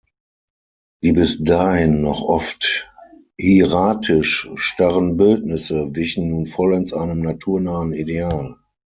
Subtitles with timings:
[1.03, 2.91] Die bis dahin noch oft
[3.37, 8.55] hieratisch-starren Bildnisse wichen nun vollends einem naturnahen Ideal.